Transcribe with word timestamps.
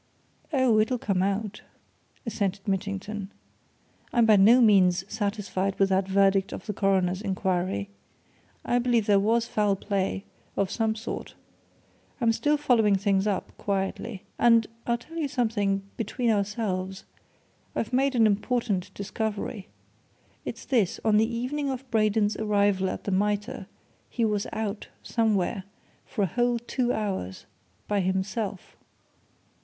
"Oh, 0.51 0.79
it'll 0.79 0.97
come 0.97 1.21
out!" 1.21 1.61
assented 2.25 2.67
Mitchington. 2.67 3.29
"I'm 4.11 4.25
by 4.25 4.35
no 4.37 4.59
means 4.59 5.05
satisfied 5.07 5.77
with 5.77 5.89
that 5.89 6.07
verdict 6.07 6.51
of 6.51 6.65
the 6.65 6.73
coroner's 6.73 7.21
inquiry. 7.21 7.87
I 8.65 8.79
believe 8.79 9.05
there 9.05 9.19
was 9.19 9.45
foul 9.47 9.75
play 9.75 10.23
of 10.57 10.71
some 10.71 10.95
sort. 10.95 11.35
I'm 12.19 12.31
still 12.31 12.57
following 12.57 12.95
things 12.95 13.27
up 13.27 13.55
quietly. 13.59 14.23
And 14.39 14.65
I'll 14.87 14.97
tell 14.97 15.17
you 15.17 15.27
something 15.27 15.83
between 15.97 16.31
ourselves 16.31 17.03
I've 17.75 17.93
made 17.93 18.15
an 18.15 18.25
important 18.25 18.91
discovery. 18.95 19.67
It's 20.45 20.65
this. 20.65 20.99
On 21.05 21.17
the 21.17 21.31
evening 21.31 21.69
of 21.69 21.87
Braden's 21.91 22.35
arrival 22.37 22.89
at 22.89 23.03
the 23.03 23.11
Mitre 23.11 23.67
he 24.09 24.25
was 24.25 24.47
out, 24.51 24.87
somewhere, 25.03 25.63
for 26.07 26.23
a 26.23 26.25
whole 26.25 26.57
two 26.57 26.91
hours 26.91 27.45
by 27.87 27.99
himself." 27.99 28.75